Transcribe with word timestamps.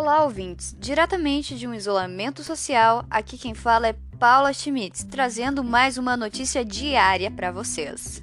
Olá, 0.00 0.22
ouvintes! 0.22 0.76
Diretamente 0.78 1.58
de 1.58 1.66
um 1.66 1.74
isolamento 1.74 2.44
social, 2.44 3.04
aqui 3.10 3.36
quem 3.36 3.52
fala 3.52 3.88
é 3.88 3.92
Paula 4.16 4.52
Schmitz, 4.52 5.02
trazendo 5.02 5.64
mais 5.64 5.98
uma 5.98 6.16
notícia 6.16 6.64
diária 6.64 7.28
para 7.32 7.50
vocês. 7.50 8.22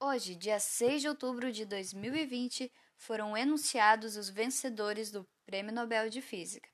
Hoje, 0.00 0.34
dia 0.34 0.58
6 0.58 1.02
de 1.02 1.08
outubro 1.08 1.52
de 1.52 1.64
2020, 1.64 2.72
foram 2.96 3.36
enunciados 3.36 4.16
os 4.16 4.28
vencedores 4.28 5.12
do 5.12 5.24
Prêmio 5.46 5.72
Nobel 5.72 6.10
de 6.10 6.20
Física. 6.20 6.73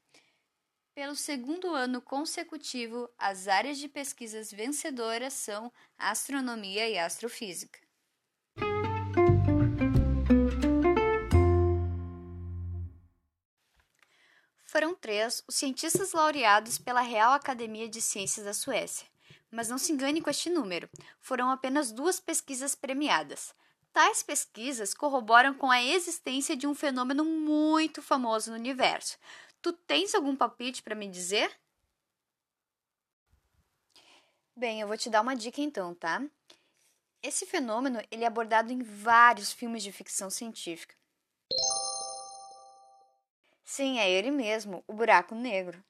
Pelo 1.00 1.16
segundo 1.16 1.74
ano 1.74 2.02
consecutivo, 2.02 3.08
as 3.18 3.48
áreas 3.48 3.78
de 3.78 3.88
pesquisas 3.88 4.52
vencedoras 4.52 5.32
são 5.32 5.72
astronomia 5.96 6.86
e 6.90 6.98
astrofísica. 6.98 7.80
Foram 14.66 14.94
três 14.94 15.42
os 15.48 15.54
cientistas 15.54 16.12
laureados 16.12 16.76
pela 16.76 17.00
Real 17.00 17.32
Academia 17.32 17.88
de 17.88 18.02
Ciências 18.02 18.44
da 18.44 18.52
Suécia. 18.52 19.08
Mas 19.50 19.70
não 19.70 19.78
se 19.78 19.92
engane 19.92 20.20
com 20.20 20.28
este 20.28 20.50
número, 20.50 20.86
foram 21.18 21.50
apenas 21.50 21.90
duas 21.90 22.20
pesquisas 22.20 22.74
premiadas. 22.74 23.54
Tais 23.90 24.22
pesquisas 24.22 24.92
corroboram 24.92 25.54
com 25.54 25.70
a 25.70 25.82
existência 25.82 26.54
de 26.54 26.66
um 26.66 26.74
fenômeno 26.74 27.24
muito 27.24 28.02
famoso 28.02 28.50
no 28.50 28.56
universo. 28.58 29.16
Tu 29.62 29.72
tens 29.72 30.14
algum 30.14 30.34
palpite 30.34 30.82
para 30.82 30.94
me 30.94 31.06
dizer? 31.06 31.54
Bem, 34.56 34.80
eu 34.80 34.88
vou 34.88 34.96
te 34.96 35.10
dar 35.10 35.20
uma 35.20 35.36
dica 35.36 35.60
então, 35.60 35.94
tá? 35.94 36.22
Esse 37.22 37.44
fenômeno 37.44 38.00
ele 38.10 38.24
é 38.24 38.26
abordado 38.26 38.72
em 38.72 38.82
vários 38.82 39.52
filmes 39.52 39.82
de 39.82 39.92
ficção 39.92 40.30
científica. 40.30 40.94
Sim, 43.64 43.98
é 43.98 44.10
ele 44.10 44.30
mesmo, 44.30 44.82
o 44.86 44.94
buraco 44.94 45.34
negro. 45.34 45.84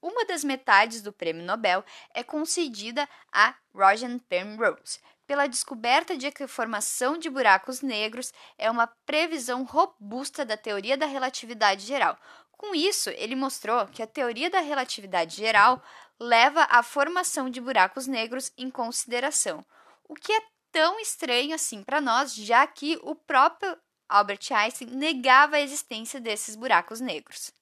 Uma 0.00 0.24
das 0.24 0.44
metades 0.44 1.02
do 1.02 1.12
prêmio 1.12 1.44
Nobel 1.44 1.84
é 2.14 2.22
concedida 2.22 3.08
a 3.32 3.56
Roger 3.74 4.20
Penrose 4.28 5.00
pela 5.30 5.46
descoberta 5.46 6.16
de 6.16 6.28
que 6.32 6.42
a 6.42 6.48
formação 6.48 7.16
de 7.16 7.30
buracos 7.30 7.82
negros 7.82 8.32
é 8.58 8.68
uma 8.68 8.88
previsão 9.06 9.62
robusta 9.62 10.44
da 10.44 10.56
teoria 10.56 10.96
da 10.96 11.06
relatividade 11.06 11.86
geral. 11.86 12.18
Com 12.50 12.74
isso, 12.74 13.10
ele 13.10 13.36
mostrou 13.36 13.86
que 13.86 14.02
a 14.02 14.08
teoria 14.08 14.50
da 14.50 14.58
relatividade 14.58 15.36
geral 15.36 15.80
leva 16.18 16.66
a 16.68 16.82
formação 16.82 17.48
de 17.48 17.60
buracos 17.60 18.08
negros 18.08 18.50
em 18.58 18.68
consideração, 18.68 19.64
o 20.08 20.16
que 20.16 20.32
é 20.32 20.42
tão 20.72 20.98
estranho 20.98 21.54
assim 21.54 21.84
para 21.84 22.00
nós, 22.00 22.34
já 22.34 22.66
que 22.66 22.98
o 23.00 23.14
próprio 23.14 23.78
Albert 24.08 24.48
Einstein 24.50 24.90
negava 24.96 25.54
a 25.54 25.60
existência 25.60 26.20
desses 26.20 26.56
buracos 26.56 27.00
negros. 27.00 27.52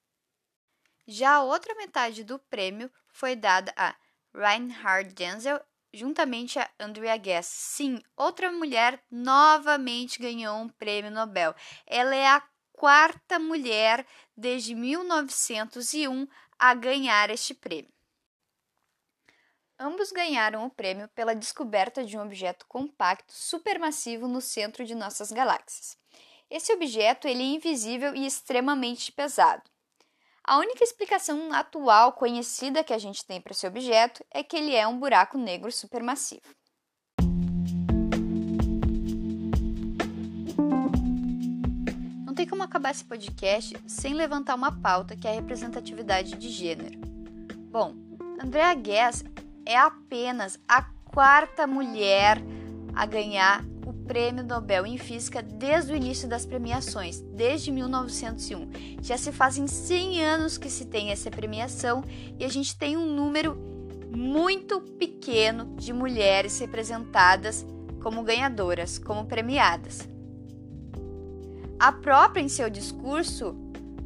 Já 1.07 1.35
a 1.35 1.43
outra 1.43 1.75
metade 1.75 2.25
do 2.25 2.39
prêmio 2.39 2.91
foi 3.13 3.37
dada 3.37 3.75
a 3.77 3.95
Reinhard 4.35 5.15
Genzel 5.15 5.61
juntamente 5.93 6.59
a 6.59 6.71
Andrea 6.79 7.17
Ghez. 7.17 7.47
Sim, 7.47 8.03
outra 8.17 8.51
mulher 8.51 9.03
novamente 9.11 10.19
ganhou 10.19 10.57
um 10.59 10.69
prêmio 10.69 11.11
Nobel. 11.11 11.55
Ela 11.87 12.15
é 12.15 12.27
a 12.27 12.43
quarta 12.73 13.39
mulher 13.39 14.07
desde 14.37 14.75
1901 14.75 16.29
a 16.59 16.75
ganhar 16.75 17.31
este 17.31 17.55
prêmio. 17.55 17.93
Ambos 19.81 20.11
ganharam 20.11 20.67
o 20.67 20.71
prêmio 20.71 21.09
pela 21.09 21.37
descoberta 21.37 22.05
de 22.05 22.19
um 22.19 22.23
objeto 22.23 22.67
compacto 22.67 23.33
supermassivo 23.33 24.27
no 24.27 24.41
centro 24.41 24.85
de 24.85 24.95
nossas 24.95 25.31
galáxias. 25.31 25.97
Esse 26.51 26.73
objeto 26.73 27.29
ele 27.29 27.43
é 27.43 27.47
invisível 27.47 28.15
e 28.15 28.27
extremamente 28.27 29.13
pesado. 29.13 29.63
A 30.49 30.57
única 30.57 30.83
explicação 30.83 31.53
atual 31.53 32.15
conhecida 32.15 32.83
que 32.83 32.95
a 32.95 32.99
gente 32.99 33.23
tem 33.23 33.39
para 33.39 33.53
esse 33.53 33.67
objeto 33.67 34.25
é 34.31 34.43
que 34.43 34.57
ele 34.57 34.75
é 34.75 34.89
um 34.89 34.99
buraco 34.99 35.37
negro 35.37 35.71
supermassivo. 35.71 36.41
Não 42.25 42.35
tem 42.35 42.47
como 42.47 42.63
acabar 42.63 42.93
esse 42.93 43.05
podcast 43.05 43.77
sem 43.87 44.15
levantar 44.15 44.55
uma 44.55 44.73
pauta 44.81 45.15
que 45.15 45.29
é 45.29 45.33
a 45.33 45.35
representatividade 45.35 46.35
de 46.37 46.49
gênero. 46.49 46.99
Bom, 47.71 47.93
Andrea 48.43 48.73
Guess 48.73 49.25
é 49.67 49.77
apenas 49.77 50.59
a 50.67 50.83
quarta 51.13 51.67
mulher 51.67 52.39
a 52.95 53.05
ganhar 53.05 53.63
Prêmio 54.09 54.43
Nobel 54.43 54.87
em 54.87 54.97
Física 54.97 55.43
desde 55.43 55.93
o 55.93 55.97
início 55.97 56.27
das 56.27 56.47
premiações, 56.47 57.21
desde 57.21 57.71
1901. 57.71 58.71
Já 59.03 59.19
se 59.19 59.31
fazem 59.31 59.67
100 59.67 60.25
anos 60.25 60.57
que 60.57 60.71
se 60.71 60.87
tem 60.87 61.11
essa 61.11 61.31
premiação 61.31 62.03
e 62.39 62.45
a 62.45 62.49
gente 62.49 62.77
tem 62.77 62.97
um 62.97 63.15
número 63.15 63.55
muito 64.11 64.81
pequeno 64.81 65.77
de 65.77 65.93
mulheres 65.93 66.59
representadas 66.59 67.67
como 68.03 68.23
ganhadoras, 68.23 68.99
como 68.99 69.27
premiadas. 69.27 70.09
A 71.79 71.93
própria, 71.93 72.41
em 72.41 72.49
seu 72.49 72.71
discurso, 72.71 73.55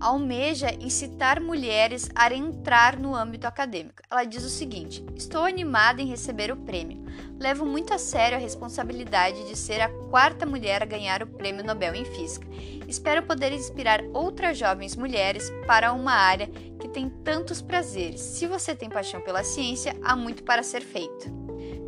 almeja 0.02 0.74
incitar 0.80 1.40
mulheres 1.40 2.10
a 2.14 2.32
entrar 2.34 2.98
no 2.98 3.14
âmbito 3.14 3.46
acadêmico. 3.46 4.02
Ela 4.10 4.24
diz 4.24 4.44
o 4.44 4.50
seguinte: 4.50 5.04
Estou 5.14 5.44
animada 5.44 6.02
em 6.02 6.08
receber 6.08 6.50
o 6.50 6.56
prêmio. 6.56 7.02
Levo 7.38 7.64
muito 7.64 7.94
a 7.94 7.98
sério 7.98 8.36
a 8.36 8.40
responsabilidade 8.40 9.48
de 9.48 9.56
ser 9.56 9.80
a 9.80 9.88
quarta 10.10 10.44
mulher 10.44 10.82
a 10.82 10.86
ganhar 10.86 11.22
o 11.22 11.26
Prêmio 11.26 11.64
Nobel 11.64 11.94
em 11.94 12.04
Física. 12.04 12.46
Espero 12.88 13.22
poder 13.22 13.52
inspirar 13.52 14.02
outras 14.12 14.58
jovens 14.58 14.96
mulheres 14.96 15.50
para 15.66 15.92
uma 15.92 16.12
área 16.12 16.48
que 16.80 16.88
tem 16.88 17.08
tantos 17.08 17.62
prazeres. 17.62 18.20
Se 18.20 18.46
você 18.46 18.74
tem 18.74 18.90
paixão 18.90 19.20
pela 19.20 19.44
ciência, 19.44 19.96
há 20.02 20.14
muito 20.16 20.42
para 20.42 20.62
ser 20.62 20.82
feito. 20.82 21.41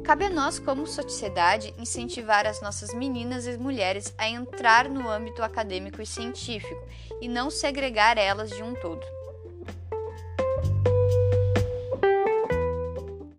Cabe 0.05 0.27
a 0.27 0.31
nós, 0.31 0.59
como 0.59 0.87
sociedade, 0.87 1.73
incentivar 1.79 2.47
as 2.47 2.61
nossas 2.61 2.93
meninas 2.93 3.47
e 3.47 3.57
mulheres 3.57 4.13
a 4.19 4.29
entrar 4.29 4.87
no 4.87 5.09
âmbito 5.09 5.43
acadêmico 5.43 6.03
e 6.03 6.07
científico 6.07 6.87
e 7.23 7.27
não 7.27 7.49
segregar 7.49 8.19
elas 8.19 8.51
de 8.51 8.63
um 8.63 8.75
todo. 8.75 9.03